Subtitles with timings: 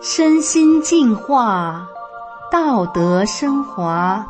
[0.00, 1.88] 身心净化，
[2.50, 4.24] 道德升华。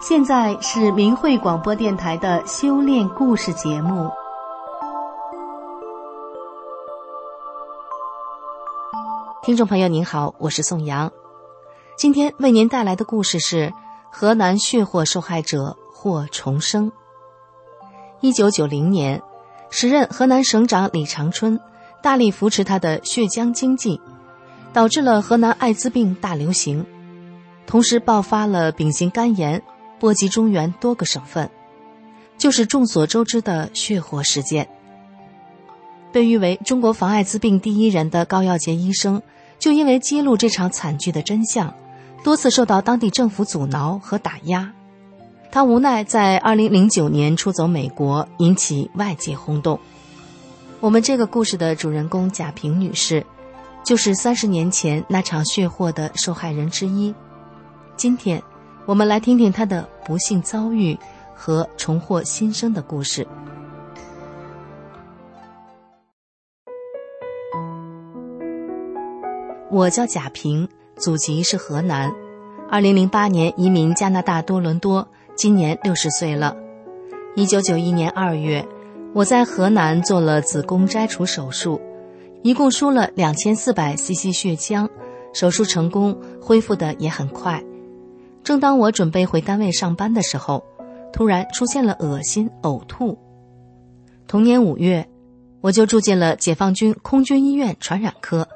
[0.00, 4.10] 现在是明慧广播电台的修炼故事节目。
[9.42, 11.10] 听众朋友您好，我是宋阳，
[11.96, 13.74] 今天为您带来的故事是
[14.10, 16.92] 河南血祸受害者获重生。
[18.20, 19.22] 一九九零年，
[19.70, 21.58] 时任河南省长李长春
[22.02, 24.00] 大力扶持他的血浆经济。
[24.72, 26.86] 导致了河南艾滋病大流行，
[27.66, 29.60] 同时爆发了丙型肝炎，
[29.98, 31.50] 波及中原多个省份，
[32.38, 34.68] 就是众所周知的血火事件。
[36.12, 39.20] 被誉为中国防艾滋病第一人的高耀杰医生，
[39.58, 41.74] 就因为揭露这场惨剧的真相，
[42.22, 44.72] 多次受到当地政府阻挠和打压。
[45.52, 49.80] 他无奈在2009年出走美国，引起外界轰动。
[50.80, 53.26] 我们这个故事的主人公贾平女士。
[53.82, 57.14] 就是三十年前那场血祸的受害人之一。
[57.96, 58.40] 今天，
[58.84, 60.96] 我们来听听她的不幸遭遇
[61.34, 63.26] 和重获新生的故事。
[69.70, 72.12] 我叫贾平，祖籍是河南，
[72.70, 75.08] 二零零八年移民加拿大多伦多，
[75.40, 76.54] 今年六十岁了。
[77.34, 78.68] 一九九一年二月，
[79.14, 81.80] 我在河南做了子宫摘除手术。
[82.42, 84.86] 一共输了两千四百 cc 血浆，
[85.32, 87.64] 手术成功，恢复的也很快。
[88.44, 90.62] 正当我准备回单位上班的时候，
[91.10, 93.16] 突然出现了恶心、呕吐。
[94.26, 95.08] 同年五月，
[95.62, 98.46] 我就住进了解放军空军医院传染科。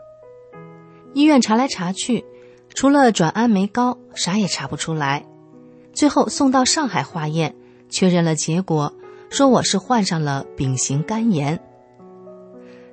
[1.14, 2.26] 医院查来查去，
[2.74, 5.24] 除了转氨酶高，啥也查不出来。
[5.94, 7.54] 最后送到上海化验，
[7.88, 8.92] 确认了结果，
[9.30, 11.60] 说我是患上了丙型肝炎。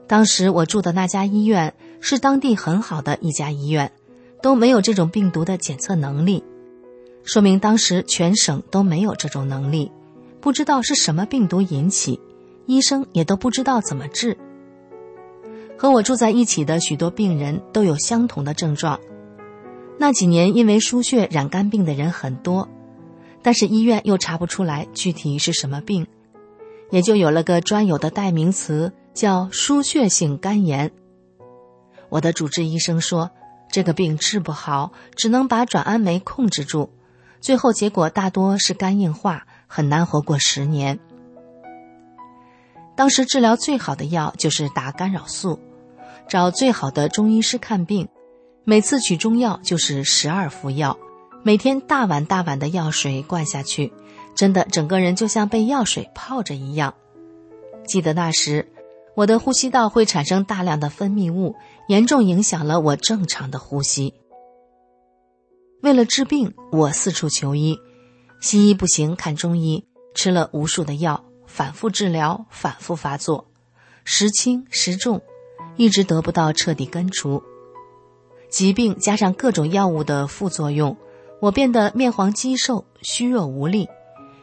[0.08, 3.92] 当时我住的那家医院是当地很好的一家医院，
[4.42, 6.44] 都没有这种病毒的检测能力，
[7.24, 9.92] 说明当时全省都没有这种能力，
[10.40, 12.20] 不知道是什么病毒引起，
[12.66, 14.38] 医生也都不知道怎么治。
[15.78, 19.00] 和我住在一起的许多病人都有相同的症状，
[19.98, 22.68] 那几年因为输血染肝病的人很多，
[23.42, 26.08] 但是医院又查不出来具体是什么病，
[26.90, 28.94] 也就有了个专有的代名词。
[29.14, 30.90] 叫输血性肝炎。
[32.08, 33.30] 我的主治医生说，
[33.70, 36.92] 这个病治不好，只能把转氨酶控制住，
[37.42, 40.98] 最后结果大多是肝硬化，很难活过十年。
[42.96, 45.60] 当时治疗最好的药就是打干扰素，
[46.30, 48.08] 找最好的中医师看病，
[48.64, 50.98] 每次取中药就是十二服药，
[51.44, 53.92] 每天大碗大碗的药水灌下去，
[54.36, 56.94] 真的整个人就像被药水泡着一样。
[57.86, 58.68] 记得那时。
[59.14, 61.54] 我的呼吸道会产生大量的分泌物，
[61.90, 64.14] 严重影响了我正常的呼吸。
[65.82, 67.78] 为了治病，我四处求医，
[68.40, 69.86] 西医不行，看中医，
[70.16, 73.52] 吃了无数的药，反复治疗，反复发作，
[74.06, 75.22] 时轻时重，
[75.76, 77.44] 一直得不到彻底根除。
[78.50, 80.96] 疾病加上各种药物的副作用，
[81.42, 83.90] 我变得面黄肌瘦、虚弱无力，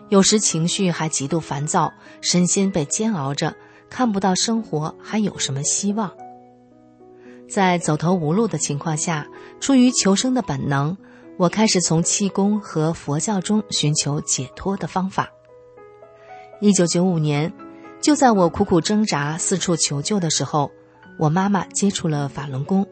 [0.09, 3.55] 有时情绪还极度烦躁，身心被煎熬着。
[3.89, 6.13] 看不到生活还有什么希望，
[7.49, 9.27] 在走投无路的情况下，
[9.61, 10.97] 出于求生的本能，
[11.39, 15.31] 我开始从气功和佛教中寻求解脱的方法。
[16.61, 17.51] 一九九五年，
[18.03, 20.71] 就在我苦苦挣扎、四处求救的时候，
[21.17, 22.87] 我妈妈接触了法轮功，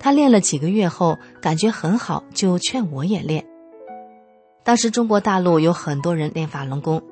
[0.00, 3.46] 他练了几个月后感觉很好，就劝我也练。
[4.64, 7.02] 当时中国大陆有很多人练法轮功。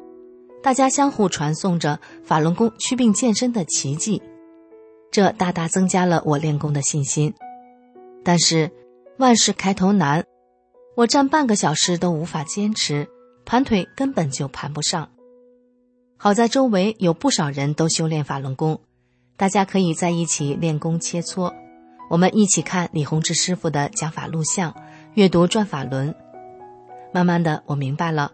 [0.63, 4.21] 大家相互传颂着法轮功祛病健身的奇迹，
[5.13, 7.33] 这大大增加了我练功的信心。
[8.25, 8.73] 但是
[9.19, 10.25] 万事开头难，
[10.97, 13.07] 我站半个小时都无法坚持，
[13.45, 15.09] 盘腿根本就盘不上。
[16.17, 18.81] 好在周围有不少人都修炼法轮功，
[19.37, 21.55] 大家可以在一起练功切磋。
[22.09, 24.75] 我们一起看李洪志师傅的讲法录像，
[25.15, 26.15] 阅读转法轮。
[27.13, 28.33] 慢慢的，我明白了，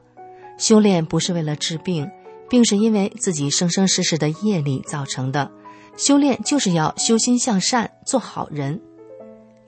[0.59, 2.11] 修炼不是为了治病。
[2.49, 5.51] 病是因为自己生生世世的业力造成的，
[5.97, 8.79] 修炼就是要修心向善，做好人。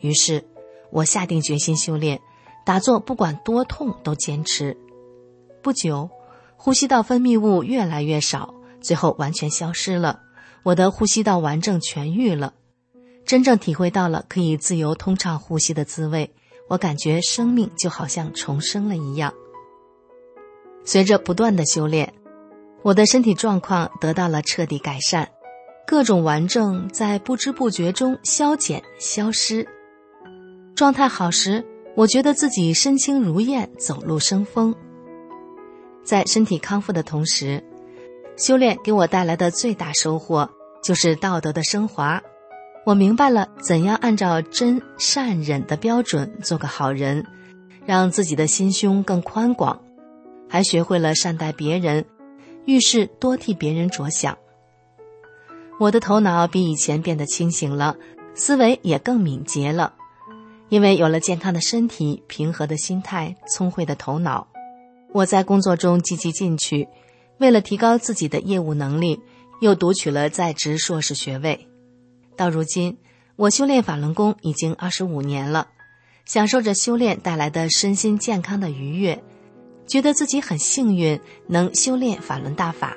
[0.01, 0.45] 于是，
[0.91, 2.21] 我下定决心修炼，
[2.67, 4.77] 打坐不管多痛都坚持。
[5.63, 6.11] 不久，
[6.57, 8.53] 呼吸道分泌物越来越少，
[8.83, 10.21] 最后完全消失了，
[10.63, 12.53] 我的呼吸道完整痊愈了，
[13.25, 16.31] 真正体会到了可以自由通畅呼吸的滋味。
[16.69, 19.33] 我感觉生命就好像重生了一样。
[20.85, 22.13] 随着不断的修炼。
[22.83, 25.27] 我的身体状况得到了彻底改善，
[25.87, 29.67] 各种顽症在不知不觉中消减消失。
[30.77, 31.65] 状态好时，
[31.97, 34.75] 我觉得自己身轻如燕，走路生风。
[36.05, 37.65] 在身体康复的同时，
[38.37, 40.47] 修炼给我带来的最大收获
[40.83, 42.23] 就是道德的升华。
[42.85, 47.25] 我明白了怎样按照真善忍的标准做个好人，
[47.87, 49.81] 让自己的心胸更宽广，
[50.51, 52.05] 还学会了善待别人。
[52.67, 54.37] 遇事多替别人着想。
[55.81, 57.97] 我的头脑比以前变得清醒了，
[58.35, 59.95] 思维也更敏捷了，
[60.69, 64.47] 因为有了健康的身体、平和的心态、聪慧的头脑，
[65.13, 66.87] 我在工作中积极进取。
[67.39, 69.21] 为了提高自己的业务能力，
[69.61, 71.69] 又读取了在职硕士学位。
[72.37, 72.97] 到如今，
[73.37, 75.69] 我修炼法轮功已经二十五年了，
[76.25, 79.23] 享受着修炼带来的身心健康的愉悦。
[79.87, 82.97] 觉得自己很幸运，能修炼法轮大法。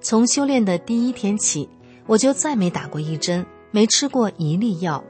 [0.00, 1.68] 从修炼的第一天起，
[2.06, 5.04] 我就再没打过一针，没吃过一粒药。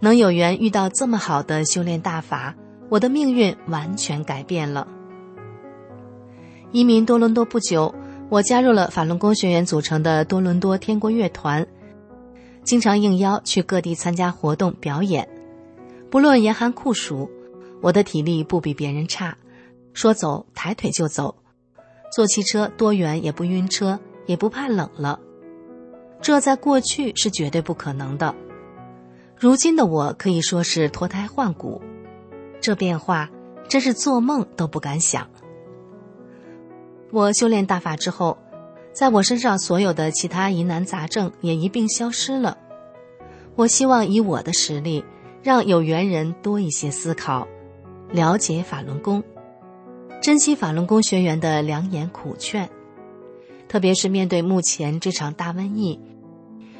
[0.00, 2.54] 能有缘遇到这么好的修炼大法，
[2.88, 4.86] 我的命运完全改变了。
[6.72, 7.94] 移民多伦多不久，
[8.28, 11.66] 我加入了法轮功学员组成的多伦多天国乐团，
[12.62, 15.28] 经常应邀去各地参加活动表演。
[16.10, 17.30] 不论严寒酷暑，
[17.80, 19.36] 我的体力不比别人差。
[19.92, 21.34] 说走，抬腿就走，
[22.12, 25.20] 坐汽车多远也不晕车，也不怕冷了。
[26.20, 28.34] 这在过去是绝对不可能的。
[29.36, 31.82] 如今的我可以说是脱胎换骨，
[32.60, 33.28] 这变化
[33.68, 35.28] 真是做梦都不敢想。
[37.10, 38.38] 我修炼大法之后，
[38.92, 42.58] 在我身上所有的其他疑难杂症也一并消失了。
[43.54, 45.04] 我希望以我的实力，
[45.42, 47.46] 让有缘人多一些思考，
[48.10, 49.22] 了解法轮功。
[50.20, 52.68] 珍惜法轮功学员的良言苦劝，
[53.68, 55.98] 特别是面对目前这场大瘟疫，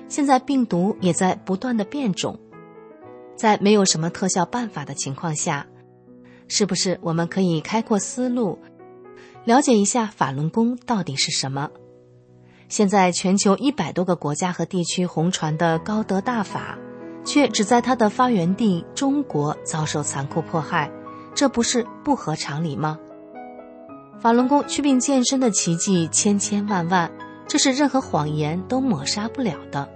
[0.08, 2.38] 现在病毒也在不断的变种，
[3.34, 5.66] 在没有什么特效办法的情况下，
[6.46, 8.58] 是不是我们可以开阔思路，
[9.44, 11.70] 了解一下法轮功到底是什么？
[12.72, 16.78] 现在全球一百多个国家和地区红传的高德大法，
[17.22, 20.90] 却只在它的发源地中国遭受残酷迫害，
[21.34, 22.98] 这不是不合常理吗？
[24.18, 27.12] 法轮功祛病健身的奇迹千千万万，
[27.46, 29.86] 这是任何谎言都抹杀不了的。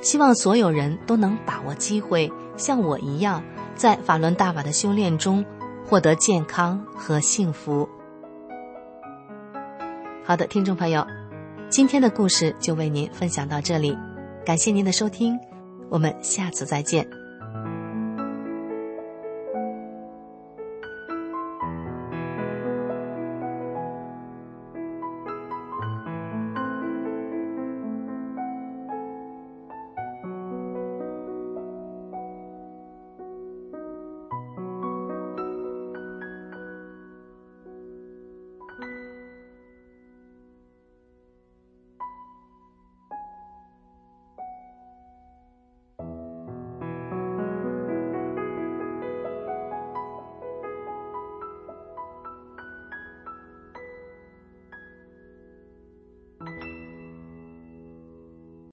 [0.00, 3.42] 希望所有人都能把握机会，像我一样，
[3.74, 5.44] 在法轮大法的修炼中
[5.84, 7.88] 获得健康和幸福。
[10.24, 11.04] 好的，听众朋友，
[11.72, 13.96] 今天的故事就为您分享到这里，
[14.44, 15.40] 感谢您的收听，
[15.88, 17.21] 我们下次再见。